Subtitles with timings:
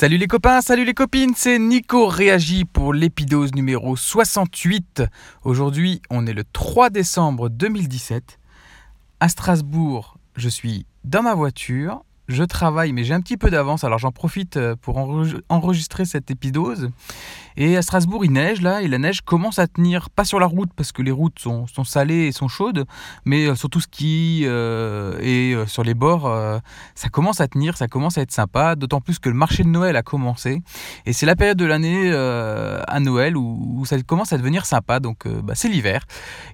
[0.00, 5.02] Salut les copains, salut les copines, c'est Nico Réagi pour l'épidose numéro 68.
[5.44, 8.38] Aujourd'hui, on est le 3 décembre 2017.
[9.20, 13.84] À Strasbourg, je suis dans ma voiture, je travaille, mais j'ai un petit peu d'avance,
[13.84, 14.96] alors j'en profite euh, pour
[15.48, 16.90] enregistrer cette épidose.
[17.56, 20.46] Et à Strasbourg, il neige là, et la neige commence à tenir, pas sur la
[20.46, 22.86] route parce que les routes sont, salées et sont chaudes,
[23.24, 26.30] mais euh, sur tout ce qui euh, et euh, sur les bords,
[26.94, 29.68] ça commence à tenir, ça commence à être sympa, d'autant plus que le marché de
[29.68, 30.62] Noël a commencé.
[31.06, 35.26] Et c'est la période de l'année à Noël où, ça commence à devenir sympa, donc
[35.26, 36.06] bah, c'est l'hiver.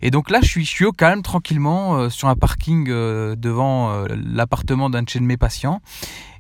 [0.02, 5.20] Et donc là, je suis, au calme, tranquillement, sur un parking devant l'appartement d'un de
[5.20, 5.65] mes patients.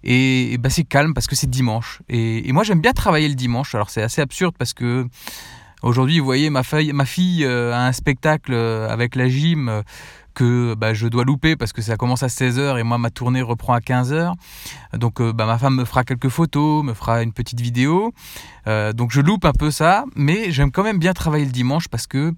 [0.04, 2.00] Et, bah, c'est calme parce que c'est dimanche.
[2.08, 3.74] Et, moi, j'aime bien travailler le dimanche.
[3.74, 5.06] Alors, c'est assez absurde parce que
[5.82, 9.82] aujourd'hui, vous voyez, ma fille euh, a un spectacle euh, avec la gym euh,
[10.34, 13.40] que bah, je dois louper parce que ça commence à 16h et moi ma tournée
[13.40, 14.34] reprend à 15h.
[14.92, 18.12] Donc bah, ma femme me fera quelques photos, me fera une petite vidéo.
[18.66, 22.06] donc je loupe un peu ça, mais j'aime quand même bien travailler le dimanche parce
[22.06, 22.34] que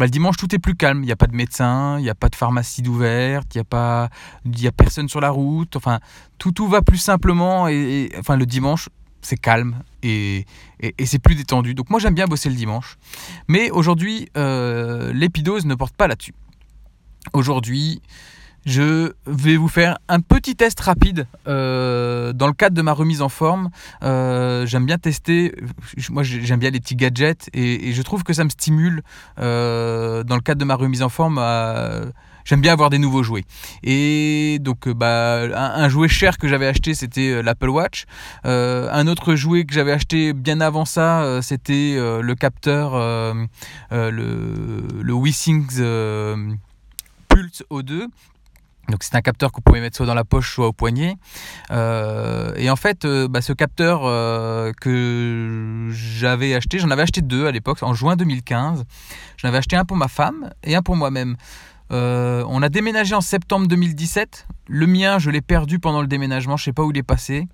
[0.00, 1.02] bah, le dimanche, tout est plus calme.
[1.02, 3.60] Il n'y a pas de médecin, il n'y a pas de pharmacie d'ouverte, il n'y
[3.60, 5.76] a, pas, a personne sur la route.
[5.76, 6.00] Enfin,
[6.38, 7.68] tout, tout va plus simplement.
[7.68, 8.88] Et, enfin, le dimanche,
[9.20, 10.46] c'est calme et,
[10.80, 11.74] et, c'est plus détendu.
[11.74, 12.96] Donc moi, j'aime bien bosser le dimanche.
[13.46, 16.32] Mais aujourd'hui, euh, l'épidose ne porte pas là-dessus.
[17.34, 18.00] Aujourd'hui,
[18.66, 23.22] je vais vous faire un petit test rapide euh, dans le cadre de ma remise
[23.22, 23.70] en forme.
[24.02, 25.54] Euh, j'aime bien tester,
[26.10, 29.02] moi j'aime bien les petits gadgets et, je trouve que ça me stimule
[29.38, 31.40] euh, dans le cadre de ma remise en forme.
[32.44, 33.44] J'aime bien avoir des nouveaux jouets.
[33.82, 38.06] Et donc, bah, un, jouet cher que j'avais acheté, c'était l'Apple Watch.
[38.44, 42.94] un autre jouet que j'avais acheté bien avant ça, c'était le capteur,
[43.90, 45.14] le, le
[47.28, 48.08] Pulse O2
[48.90, 51.16] donc c'est un capteur que vous pouvez mettre soit dans la poche, soit au poignet.
[51.70, 57.22] Euh, et en fait, euh, bah, ce capteur euh, que j'avais acheté, j'en avais acheté
[57.22, 58.84] deux à l'époque, en juin 2015.
[59.36, 61.36] J'en avais acheté un pour ma femme et un pour moi-même.
[61.90, 64.46] on a déménagé en septembre 2017.
[64.68, 67.02] Le mien, je l'ai perdu pendant le déménagement, je ne sais pas où il est
[67.02, 67.48] passé.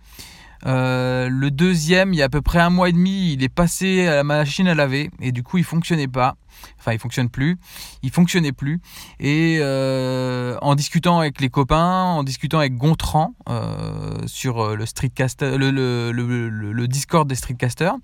[0.67, 4.07] Le deuxième, il y a à peu près un mois et demi, il est passé
[4.07, 6.37] à la machine à laver et du coup il fonctionnait pas.
[6.79, 7.59] Enfin, il fonctionne plus.
[8.03, 8.81] Il fonctionnait plus.
[9.21, 15.71] Et euh, en discutant avec les copains, en discutant avec Gontran euh, sur euh, le
[15.71, 17.97] le, le, Discord des streetcasters,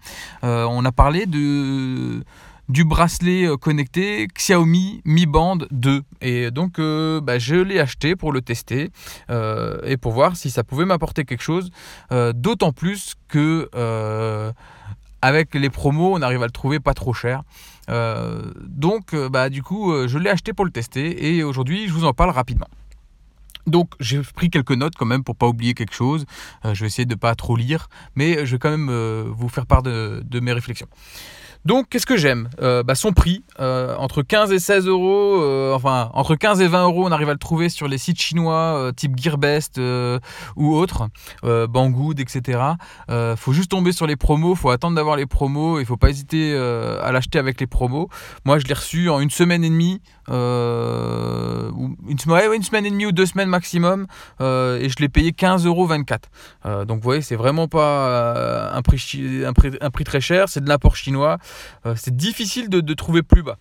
[0.43, 2.25] on a parlé de
[2.69, 6.03] du bracelet connecté Xiaomi Mi Band 2.
[6.21, 8.91] Et donc, bah, je l'ai acheté pour le tester
[9.29, 11.71] et pour voir si ça pouvait m'apporter quelque chose.
[12.11, 13.69] D'autant plus que
[15.23, 17.43] avec les promos, on arrive à le trouver pas trop cher.
[17.89, 21.87] Euh, donc, euh, bah, du coup, euh, je l'ai acheté pour le tester et aujourd'hui,
[21.89, 22.69] je vous en parle rapidement.
[23.69, 26.27] Donc j'ai pris quelques notes quand même pour pas oublier quelque chose.
[26.65, 28.91] je vais essayer de pas trop lire, mais je vais quand même
[29.31, 30.89] vous faire part de mes réflexions.
[31.65, 32.49] Donc, qu'est-ce que j'aime?
[32.61, 36.67] Euh, bah, Son prix, euh, entre 15 et 16 euros, euh, enfin, entre 15 et
[36.67, 39.81] 20 euros, on arrive à le trouver sur les sites chinois type Gearbest
[40.57, 41.09] ou autres,
[41.43, 42.61] Banggood, etc.
[43.37, 46.55] faut juste tomber sur les promos, faut attendre d'avoir les promos, il faut pas hésiter
[46.57, 48.09] à l'acheter avec les promos.
[48.45, 53.27] Moi, je l'ai reçu en une semaine et demie, une, semaine et demie ou deux
[53.27, 54.07] semaines maximum,
[54.41, 56.29] et je l'ai payé 15 euros 24.
[56.87, 61.39] donc, vous voyez, c'est vraiment pas un prix, très cher, c'est de l'apport chinois.
[61.87, 63.59] Euh, c'est difficile de, trouver plus bas.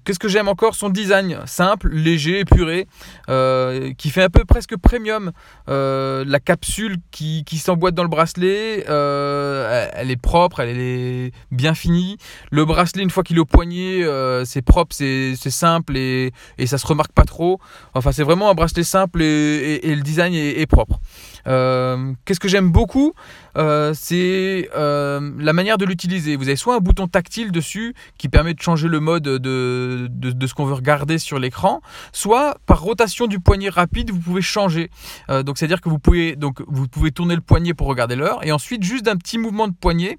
[0.00, 0.74] Euh, qu'est-ce que j'aime encore?
[0.74, 2.86] Son design simple, léger, épuré,
[3.28, 5.32] euh, qui fait un peu presque premium.
[5.68, 12.16] la capsule qui, s'emboîte dans le bracelet, elle est propre, elle est bien finie.
[12.50, 14.04] Le bracelet, une fois qu'il est au poignet,
[14.44, 16.32] c'est propre, c'est simple et,
[16.66, 17.60] ça se remarque pas trop.
[17.94, 21.00] Enfin, c'est vraiment un bracelet simple et, le design est propre.
[21.46, 23.12] Euh, qu'est-ce que j'aime beaucoup?
[23.56, 26.36] Euh, C'est euh, la manière de l'utiliser.
[26.36, 30.46] Vous avez soit un bouton tactile dessus qui permet de changer le mode de, de,
[30.46, 31.80] ce qu'on veut regarder sur l'écran,
[32.12, 34.90] soit par rotation du poignet rapide, vous pouvez changer.
[35.28, 38.52] donc c'est-à-dire que vous pouvez, donc, vous pouvez tourner le poignet pour regarder l'heure et
[38.52, 40.18] ensuite juste d'un petit mouvement de poignet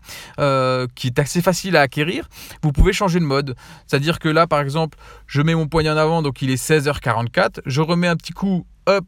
[0.95, 2.28] qui est assez facile à acquérir,
[2.63, 3.56] vous pouvez changer de mode.
[3.88, 4.98] C'est-à-dire que là par exemple,
[5.28, 8.66] je mets mon poignet en avant, donc il est 16h44, je remets un petit coup,
[8.86, 9.06] hop,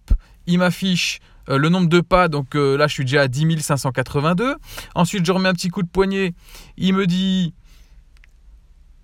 [0.47, 3.59] il m'affiche euh, le nombre de pas, donc euh, là je suis déjà à 10
[3.61, 4.55] 582.
[4.95, 6.33] Ensuite je remets un petit coup de poignet,
[6.77, 7.53] il me dit...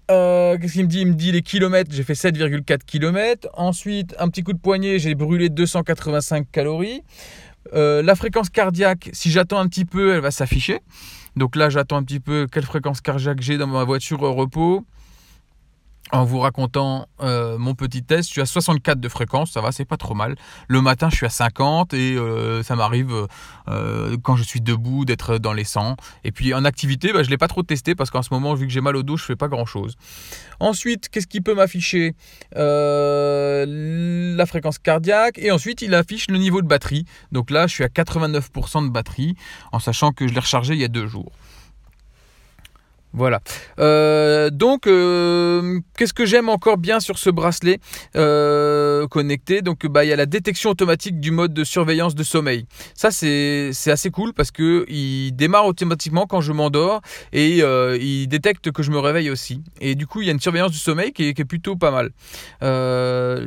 [0.09, 1.01] Euh, qu'est-ce qu'il me dit?
[1.01, 3.47] Il me dit les kilomètres, j'ai fait 7,4 km.
[3.53, 7.03] Ensuite, un petit coup de poignet, j'ai brûlé 285 calories.
[7.73, 10.79] la fréquence cardiaque, si j'attends un petit peu, elle va s'afficher.
[11.35, 14.85] Donc là, j'attends un petit peu quelle fréquence cardiaque j'ai dans ma voiture au repos.
[16.11, 18.29] En vous racontant euh, mon petit test.
[18.29, 20.35] Je suis à 64 de fréquence, ça va, c'est pas trop mal.
[20.67, 23.27] Le matin, je suis à 50 et euh, ça m'arrive
[23.67, 25.95] euh, quand je suis debout d'être dans les 100.
[26.23, 28.65] Et puis en activité, bah, je l'ai pas trop testé parce qu'en ce moment, vu
[28.67, 29.95] que j'ai mal au dos, je fais pas grand chose.
[30.59, 32.15] Ensuite, qu'est-ce qui peut m'afficher?
[32.56, 37.06] La fréquence cardiaque et ensuite il affiche le niveau de batterie.
[37.31, 39.35] Donc là, je suis à 89% de batterie
[39.71, 41.31] en sachant que je l'ai rechargé il y a deux jours.
[43.13, 43.41] Voilà.
[43.79, 47.79] Euh, donc, euh, qu'est-ce que j'aime encore bien sur ce bracelet
[48.15, 49.61] euh, connecté?
[49.61, 52.67] Donc, bah, il y a la détection automatique du mode de surveillance de sommeil.
[52.94, 57.01] Ça, c'est assez cool parce que il démarre automatiquement quand je m'endors
[57.33, 59.63] et il détecte que je me réveille aussi.
[59.81, 62.11] Et du coup, il y a une surveillance du sommeil qui est, plutôt pas mal.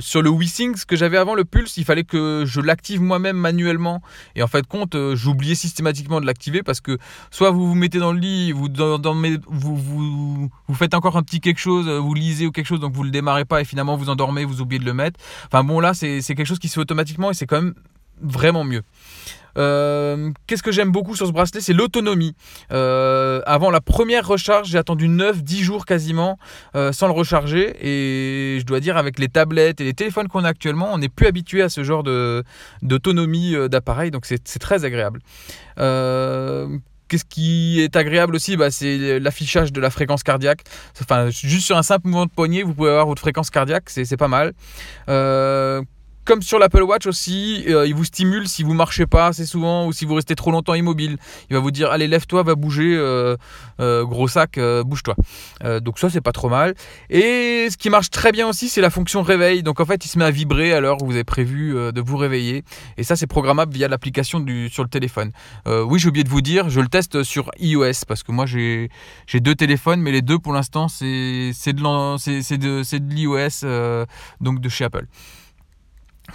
[0.01, 4.03] sur le WeSync, que j'avais avant le Pulse, il fallait que je l'active moi-même manuellement.
[4.35, 6.99] Et en fait, compte, j'oubliais systématiquement de l'activer parce que
[7.31, 11.23] soit vous vous mettez dans le lit, vous dormez vous, vous, vous, faites encore un
[11.23, 13.65] petit quelque chose, euh, vous lisez ou quelque chose, donc vous le démarrez pas et
[13.65, 15.21] finalement vous endormez, vous oubliez de le mettre.
[15.47, 17.75] Enfin bon, là, c'est quelque chose qui se fait automatiquement et c'est quand même
[18.21, 18.83] vraiment mieux.
[19.59, 22.35] Euh, qu'est-ce que j'aime beaucoup sur ce bracelet C'est l'autonomie.
[22.73, 26.39] Euh, avant la première recharge, j'ai attendu 9-10 jours quasiment
[26.75, 27.75] sans le recharger.
[27.81, 31.11] Et je dois dire, avec les tablettes et les téléphones qu'on a actuellement, on n'est
[31.11, 32.03] plus habitué à ce genre
[32.83, 34.11] d'autonomie d'appareil.
[34.11, 35.21] Donc c'est très agréable.
[37.13, 40.63] Qu'est-ce qui est agréable aussi bah, C'est l'affichage de la fréquence cardiaque.
[40.99, 44.17] Enfin, juste sur un simple mouvement de poignet, vous pouvez avoir votre fréquence cardiaque, c'est
[44.17, 44.55] pas mal.
[45.11, 45.83] Euh,
[46.25, 49.87] comme sur l'Apple Watch aussi, euh, il vous stimule si vous marchez pas assez souvent
[49.87, 51.17] ou si vous restez trop longtemps immobile.
[51.51, 53.37] Il va vous dire allez lève-toi, va bouger, euh,
[53.81, 55.17] euh, gros sac, bouge-toi.
[55.81, 56.75] donc ça c'est pas trop mal.
[57.11, 59.63] Et ce qui marche très bien aussi, c'est la fonction réveil.
[59.63, 62.01] Donc en fait, il se met à vibrer à l'heure où vous avez prévu de
[62.01, 62.65] vous réveiller.
[62.97, 65.33] Et ça c'est programmable via l'application sur le téléphone.
[65.67, 68.91] oui, j'ai oublié de vous dire, je le teste sur iOS parce que moi j'ai
[69.35, 74.07] deux téléphones, mais les deux pour l'instant c'est de, l'iOS
[74.41, 75.07] donc de chez Apple.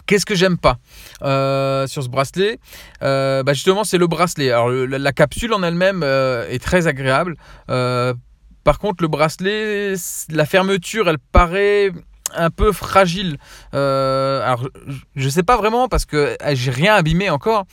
[0.06, 0.78] Qu'est-ce que j'aime pas
[1.24, 2.60] euh, sur ce bracelet
[3.04, 4.52] euh, bah Justement, c'est le bracelet.
[4.52, 7.36] Alors, la, capsule en elle-même euh, est très agréable.
[7.68, 9.94] par contre, le bracelet,
[10.30, 11.92] la fermeture, elle paraît
[12.36, 13.38] un peu fragile.
[13.74, 14.68] Euh, alors,
[15.16, 17.66] je sais pas vraiment parce que eh, j'ai rien abîmé encore.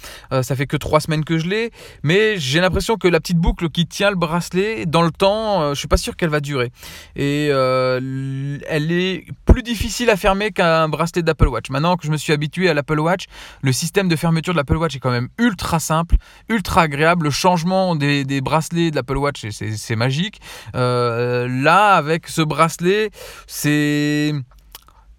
[0.43, 1.71] Ça fait que trois semaines que je l'ai,
[2.03, 5.75] mais j'ai l'impression que la petite boucle qui tient le bracelet dans le temps, euh,
[5.75, 6.71] je suis pas sûr qu'elle va durer.
[7.17, 11.71] Et elle est plus difficile à fermer qu'un bracelet d'Apple Watch.
[11.71, 13.27] Maintenant que je me suis habitué à l'Apple Watch,
[13.63, 16.17] le système de fermeture de l'Apple Watch est quand même ultra simple,
[16.49, 17.27] ultra agréable.
[17.27, 20.41] Le changement des, des bracelets de l'Apple Watch, c'est magique.
[20.73, 23.11] là, avec ce bracelet,
[23.47, 24.35] c'est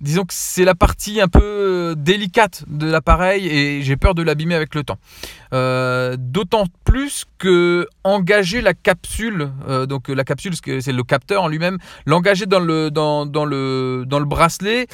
[0.02, 4.24] disons que c'est la partie un peu euh, délicate de l'appareil et j'ai peur de
[4.24, 4.98] l'abîmer avec le temps.
[5.54, 11.48] Euh, d'autant plus que engager la capsule, euh, donc la capsule c'est le capteur en
[11.48, 14.88] lui-même, l'engager dans le, dans, dans, le, dans le bracelet,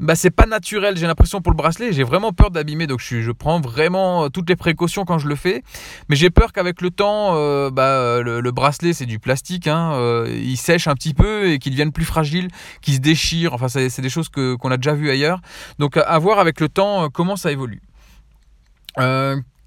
[0.00, 3.20] bah, c'est pas naturel, j'ai l'impression pour le bracelet, j'ai vraiment peur d'abîmer, donc je,
[3.20, 5.62] je, prends vraiment euh, toutes les précautions quand je le fais,
[6.08, 10.28] mais j'ai peur qu'avec le temps, euh, bah, le, bracelet c'est du plastique, hein, euh,
[10.30, 12.48] il sèche un petit peu et qu'il devienne plus fragile,
[12.82, 15.40] qu'il se déchire, enfin c'est des choses qu'on a déjà vues ailleurs,
[15.78, 17.82] donc à voir avec le temps comment ça évolue.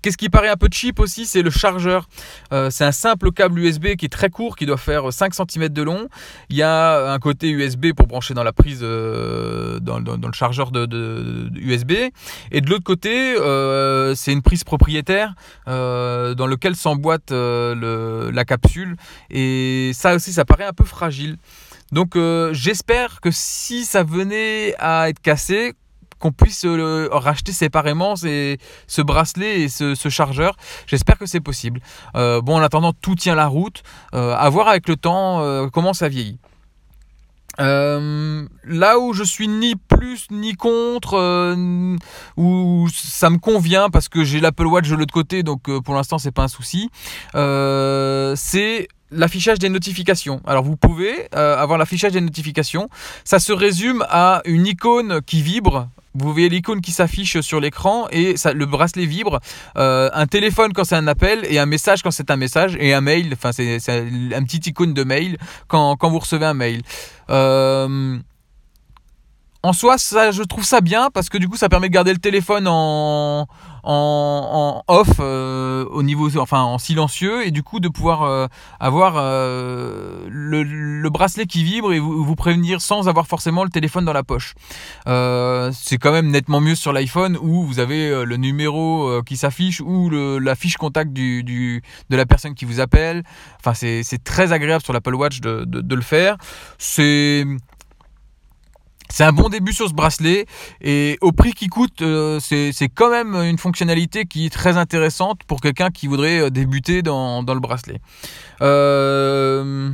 [0.08, 2.08] Qu'est-ce qui paraît un peu cheap aussi, c'est le chargeur.
[2.54, 5.68] Euh, c'est un simple câble USB qui est très court, qui doit faire 5 cm
[5.68, 6.08] de long.
[6.48, 10.72] Il y a un côté USB pour brancher dans la prise, euh, dans, le chargeur
[10.72, 11.92] de, USB.
[12.54, 15.34] Et de l'autre côté, euh, c'est une prise propriétaire
[15.66, 18.96] dans lequel s'emboîte la capsule.
[19.30, 21.36] Et ça aussi, ça paraît un peu fragile.
[21.92, 22.18] Donc
[22.54, 25.74] j'espère que si ça venait à être cassé,
[26.20, 30.56] qu'on puisse euh, racheter séparément ce bracelet et ce, chargeur.
[30.86, 31.82] J'espère que c'est possible.
[32.16, 33.84] Euh, bon, en attendant, tout tient la route.
[34.14, 36.40] Euh, à voir avec le temps comment ça vieillit.
[37.60, 41.56] là où je suis ni plus ni contre,
[42.38, 46.18] où ça me convient parce que j'ai l'Apple Watch de l'autre côté, donc pour l'instant
[46.18, 46.90] c'est pas un souci,
[47.34, 50.42] c'est l'affichage des notifications.
[50.46, 52.90] Alors vous pouvez avoir l'affichage des notifications.
[53.24, 58.08] Ça se résume à une icône qui vibre vous voyez l'icône qui s'affiche sur l'écran
[58.12, 59.40] et ça, le bracelet vibre.
[59.78, 62.94] Euh, un téléphone quand c'est un appel et un message quand c'est un message et
[62.94, 63.30] un mail.
[63.34, 66.82] Enfin, c'est un petit icône de mail quand, quand vous recevez un mail.
[67.30, 68.18] Euh,
[69.64, 72.14] en soi, ça, je trouve ça bien parce que du coup, ça permet de garder
[72.14, 73.48] le téléphone en,
[73.84, 78.48] en, off, euh, au niveau, enfin en silencieux, et du coup de pouvoir euh,
[78.80, 84.14] avoir euh, le, bracelet qui vibre et vous, prévenir sans avoir forcément le téléphone dans
[84.14, 84.56] la poche.
[85.06, 90.10] c'est quand même nettement mieux sur l'iPhone où vous avez le numéro qui s'affiche ou
[90.10, 93.24] la fiche contact du, de la personne qui vous appelle.
[93.60, 96.38] Enfin, c'est très agréable sur l'Apple Watch de, de le faire.
[96.78, 97.46] C'est
[99.18, 100.46] c'est un bon début sur ce bracelet
[100.80, 105.40] et au prix qu'il coûte, euh, c'est quand même une fonctionnalité qui est très intéressante
[105.48, 108.00] pour quelqu'un qui voudrait euh, débuter dans, dans le bracelet.
[108.62, 109.90] Euh,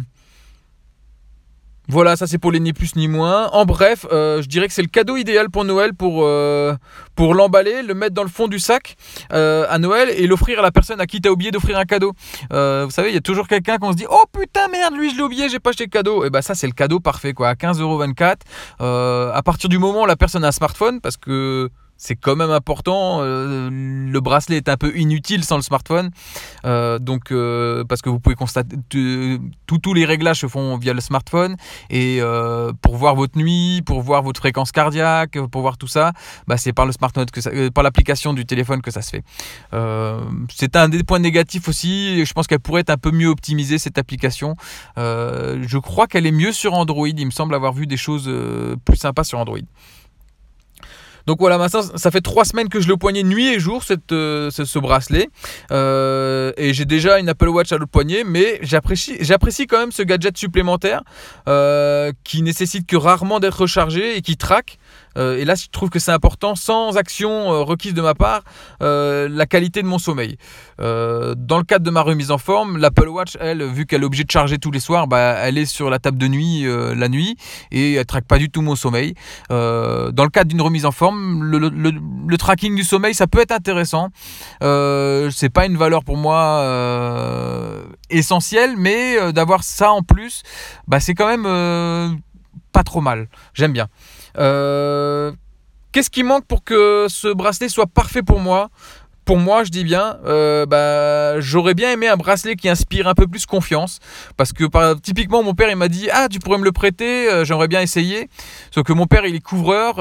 [1.90, 3.48] voilà, ça c'est pour les ni plus ni moins.
[3.52, 6.75] En bref, euh, je dirais que c'est le cadeau idéal pour Noël pour, euh,
[7.16, 8.96] pour l'emballer, le mettre dans le fond du sac
[9.34, 12.13] euh, à Noël et l'offrir à la personne à qui t'as oublié d'offrir un cadeau.
[12.50, 15.18] vous savez, il y a toujours quelqu'un qu'on se dit Oh putain, merde, lui je
[15.18, 16.24] l'ai oublié, j'ai pas acheté de cadeau.
[16.24, 19.34] Et bah ça c'est le cadeau parfait quoi, à 15,24€.
[19.34, 22.52] à partir du moment où la personne a un smartphone, parce que c'est quand même
[22.52, 23.20] important.
[23.22, 26.12] Euh, le bracelet est un peu inutile sans le smartphone.
[26.66, 31.02] Euh, donc, euh, parce que vous pouvez constater, tous les réglages se font via le
[31.02, 31.56] smartphone.
[31.90, 32.20] Et
[32.82, 36.14] pour voir votre nuit, pour voir votre fréquence cardiaque, pour voir tout ça,
[36.48, 37.26] bah, c'est par le smartphone,
[37.74, 39.24] par l'application du téléphone que ça se fait.
[40.54, 42.26] c'est un des points négatifs aussi.
[42.26, 44.56] Je pense qu'elle pourrait être un peu mieux optimisée, cette application.
[44.98, 47.08] je crois qu'elle est mieux sur Android.
[47.08, 48.30] Il me semble avoir vu des choses
[48.86, 49.60] plus sympas sur Android.
[51.25, 54.12] Donc voilà, maintenant, ça fait trois semaines que je le poignet nuit et jour, cette,
[54.12, 55.30] euh, ce, bracelet.
[55.72, 59.92] Euh, et j'ai déjà une Apple Watch à l'autre poignet, mais j'apprécie, j'apprécie quand même
[59.92, 61.03] ce gadget supplémentaire
[61.48, 64.80] euh, qui nécessite que rarement d'être rechargé et qui traque.
[65.17, 68.41] Euh, et là, je trouve que c'est important, sans action euh, requise de ma part,
[68.82, 70.38] euh, la qualité de mon sommeil.
[70.79, 74.24] dans le cadre de ma remise en forme, l'Apple Watch, elle, vu qu'elle est obligée
[74.24, 76.65] de charger tous les soirs, bah, elle est sur la table de nuit
[76.96, 77.38] la nuit
[77.72, 79.13] et elle traque pas du tout mon sommeil.
[79.50, 84.10] dans le cadre d'une remise en forme, le, tracking du sommeil, ça peut être intéressant.
[84.62, 86.63] c'est pas une valeur pour moi
[88.10, 90.43] essentielle, mais d'avoir ça en plus,
[90.88, 92.22] bah, c'est quand même
[92.72, 93.27] pas trop mal.
[93.53, 93.88] J'aime bien.
[94.38, 95.32] Euh,
[95.92, 98.70] qu'est-ce qui manque pour que ce bracelet soit parfait pour moi?
[99.25, 103.13] Pour moi, je dis bien, euh, bah, j'aurais bien aimé un bracelet qui inspire un
[103.13, 104.00] peu plus confiance.
[104.38, 107.46] Parce que typiquement, mon père, il m'a dit Ah, tu pourrais me le prêter, euh,
[107.46, 108.30] j'aimerais bien essayer.
[108.72, 110.00] Sauf que mon père, il est couvreur,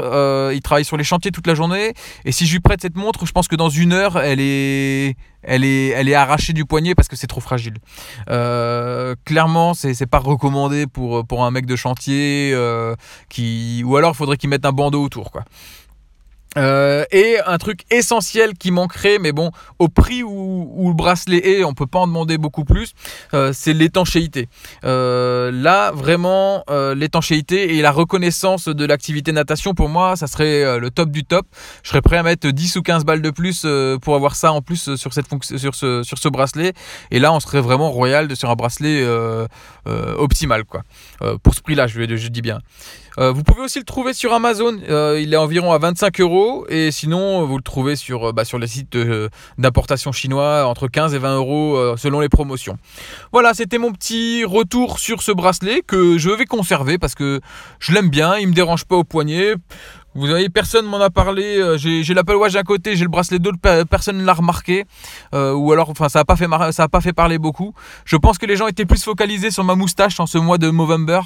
[0.53, 1.95] il travaille sur les chantiers toute la journée.
[2.25, 5.17] Et si je lui prête cette montre, je pense que dans une heure, elle est,
[5.43, 7.75] elle est, elle est arrachée du poignet parce que c'est trop fragile.
[8.31, 12.95] Euh, clairement, c'est, pas recommandé pour, pour un mec de chantier euh,
[13.29, 15.45] qui, ou alors il faudrait qu'il mette un bandeau autour, quoi.
[16.59, 21.65] Euh, et un truc essentiel qui manquerait, mais bon, au prix où, le bracelet est,
[21.65, 22.93] on peut pas en demander beaucoup plus,
[23.33, 24.49] euh, c'est l'étanchéité.
[24.85, 30.91] Euh, là, vraiment, l'étanchéité et la reconnaissance de l'activité natation, pour moi, ça serait le
[30.91, 31.47] top du top.
[31.83, 33.67] Je serais prêt à mettre 10 ou 15 balles de plus
[34.03, 36.73] pour avoir ça en plus sur, cette sur, ce, sur ce bracelet.
[37.11, 39.05] Et là, on serait vraiment royal sur un bracelet
[39.87, 40.83] optimal, quoi.
[41.43, 42.61] pour ce prix-là, je, je dis bien.
[43.19, 44.79] Vous pouvez aussi le trouver sur Amazon.
[45.17, 46.42] Il est environ à 25 euros.
[46.69, 48.97] Et sinon, vous le trouvez sur, euh, bah, sur les sites
[49.59, 52.79] d'importation chinois entre 15 et 20 euros selon les promotions.
[53.33, 57.41] Voilà, c'était mon petit retour sur ce bracelet que je vais conserver parce que
[57.79, 58.37] je l'aime bien.
[58.39, 59.55] Il me dérange pas au poignet.
[60.15, 61.59] Vous voyez, personne m'en a parlé.
[61.59, 64.85] Euh, j'ai l'Apple Watch d'un côté, j'ai le bracelet d'autre, personne ne l'a remarqué.
[65.35, 67.73] Euh, ou alors, enfin, ça n'a pas, fait pas fait parler beaucoup.
[68.05, 70.71] Je pense que les gens étaient plus focalisés sur ma moustache en ce mois de
[70.71, 71.21] November.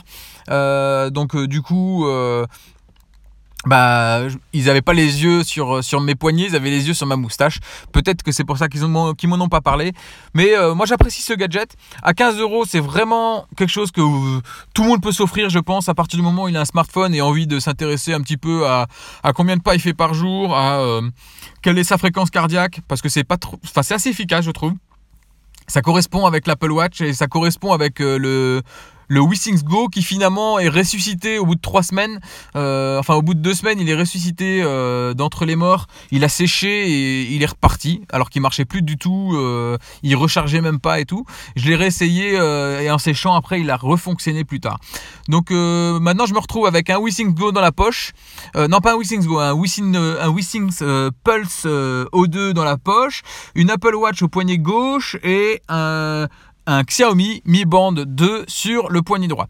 [0.50, 2.06] Euh, donc, du coup,
[3.64, 4.22] bah,
[4.52, 7.16] ils n'avaient pas les yeux sur, sur mes poignets, ils avaient les yeux sur ma
[7.16, 7.58] moustache.
[7.92, 9.92] Peut-être que c'est pour ça qu'ils m'en ont pas parlé.
[10.34, 11.75] Mais euh, moi, j'apprécie ce gadget.
[12.02, 14.40] À 15 euros, c'est vraiment quelque chose que euh,
[14.75, 16.66] tout le monde peut s'offrir, je pense, à partir du moment où il a un
[16.66, 18.86] smartphone et envie de s'intéresser un petit peu à,
[19.22, 21.02] à, combien de pas il fait par jour, à euh,
[21.62, 24.50] quelle est sa fréquence cardiaque, parce que c'est pas trop, enfin, c'est assez efficace, je
[24.50, 24.75] trouve.
[25.66, 28.62] Ça correspond avec l'Apple Watch et ça correspond avec le
[29.08, 32.20] le Wissings Go qui finalement est ressuscité au bout de trois semaines,
[32.56, 36.25] euh, enfin au bout de deux semaines, il est ressuscité euh, d'entre les morts, il
[36.25, 40.60] a séché et il est reparti, alors qu'il marchait plus du tout, euh, il rechargeait
[40.60, 41.25] même pas et tout.
[41.56, 44.78] Je l'ai réessayé et en séchant après, il a refonctionné plus tard.
[45.28, 48.12] Donc maintenant, je me retrouve avec un Wissings Go dans la poche,
[48.54, 53.22] non pas un Wissings Go, un Wissings, un Pulse O2 dans la poche,
[53.54, 56.28] une Apple Watch au poignet gauche et un
[56.66, 59.49] un Xiaomi Mi Band 2 sur le poignet droit.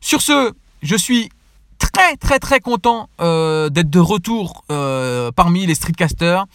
[0.00, 1.30] Sur ce, je suis
[1.78, 6.46] très très très content euh, d'être de retour euh, parmi les streetcasters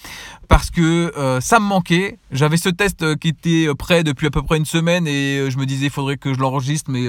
[0.52, 2.20] parce que euh, ça me manquait.
[2.30, 5.50] J'avais ce test euh, qui était euh, prêt depuis à peu près une semaine et
[5.50, 7.06] je me disais il faudrait que je l'enregistre, mais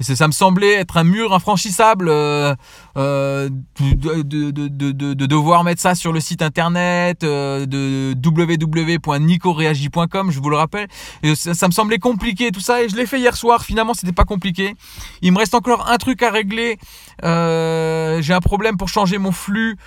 [0.00, 6.42] ça me semblait être un mur infranchissable de, de, devoir mettre ça sur le site
[6.42, 10.88] internet de www.nicoreagi.com, je vous le rappelle.
[11.22, 13.64] Et ça, me semblait compliqué tout ça et je l'ai fait hier soir.
[13.64, 14.74] Finalement, c'était pas compliqué.
[15.22, 16.76] Il me reste encore un truc à régler.
[17.22, 19.78] J'ai un problème pour changer mon flux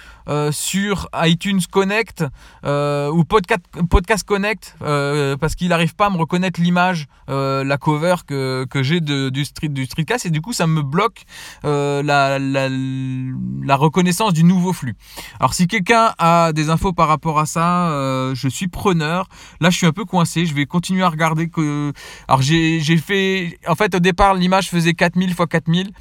[0.52, 2.24] sur iTunes Connect
[2.64, 8.66] ou Podcast, Podcast Connect parce qu'il n'arrive pas à me reconnaître l'image, la cover que,
[8.70, 11.24] que j'ai du, street, du Streetcast et du coup ça me bloque
[11.64, 12.02] la,
[12.40, 14.96] la, la, reconnaissance du nouveau flux.
[15.40, 17.90] Alors si quelqu'un a des infos par rapport à ça,
[18.34, 19.28] je suis preneur.
[19.62, 21.94] Là je suis un peu coincé, je vais continuer à regarder que...
[22.28, 23.60] Alors j'ai fait...
[23.68, 25.92] En fait au départ l'image faisait 4000 x 4000.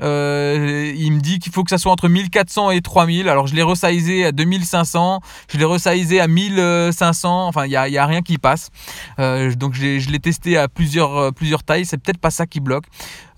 [0.00, 3.28] Euh, il me dit qu'il faut que ça soit entre 1400 et 3000.
[3.28, 5.20] Alors je l'ai resizé à 2500,
[5.50, 7.48] je l'ai resizé à 1500.
[7.48, 8.70] Enfin, il n'y a, a, rien qui passe.
[9.18, 11.86] Euh, donc je l'ai testé à plusieurs, euh, plusieurs tailles.
[11.86, 12.86] C'est peut-être pas ça qui bloque.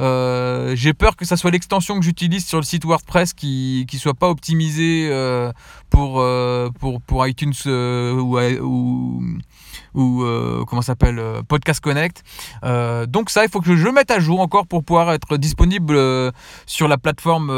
[0.01, 4.15] J'ai peur que ça soit l'extension que j'utilise sur le site WordPress qui ne soit
[4.15, 5.11] pas optimisée
[5.91, 6.25] pour,
[7.07, 9.23] pour, iTunes ou, ou
[9.95, 12.23] ou euh, comment s'appelle euh, Podcast Connect.
[12.65, 15.99] Euh, donc ça, il faut que je mette à jour encore pour pouvoir être disponible
[16.67, 17.51] sur la plateforme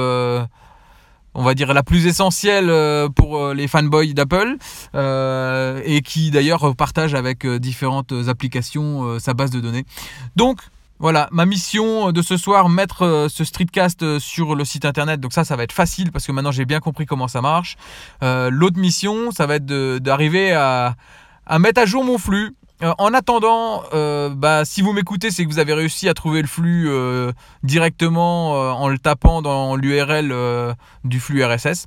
[1.35, 2.71] on va dire la plus essentielle
[3.17, 4.57] pour les fanboys d'Apple
[4.95, 9.85] et qui d'ailleurs partage avec différentes applications sa base de données.
[10.37, 10.59] Donc
[10.99, 15.21] voilà, ma mission de ce soir, mettre ce streetcast sur le site internet.
[15.21, 17.77] Donc ça, ça va être facile parce que maintenant j'ai bien compris comment ça marche.
[18.21, 19.67] L'autre mission, ça va être
[19.99, 20.95] d'arriver à,
[21.47, 22.55] à mettre à jour mon flux.
[22.83, 26.43] Euh, en attendant, euh, bah, si vous m'écoutez, c'est que vous avez réussi à trouver
[26.43, 30.35] le flux euh, directement en le tapant dans l'URL
[31.05, 31.87] du flux RSS.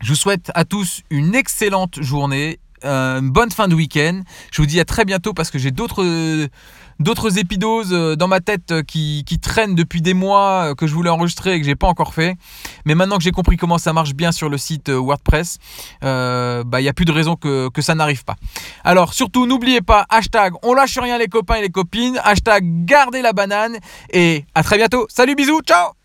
[0.00, 4.22] Je vous souhaite à tous une excellente journée, une bonne fin de week-end.
[4.52, 6.48] Je vous dis à très bientôt parce que j'ai d'autres
[7.00, 10.94] d'autres épidoses euh, dans ma tête euh, qui, traînent depuis des mois, euh, que je
[10.94, 12.36] voulais enregistrer et que j'ai pas encore fait.
[12.84, 15.58] Mais maintenant que j'ai compris comment ça marche bien sur le site WordPress,
[16.02, 18.36] bah, il n'y a plus de raison que, que ça n'arrive pas.
[18.84, 23.22] Alors surtout, n'oubliez pas, hashtag on lâche rien les copains et les copines, hashtag gardez
[23.22, 23.78] la banane
[24.12, 25.06] et à très bientôt.
[25.08, 25.99] Salut, bisous, ciao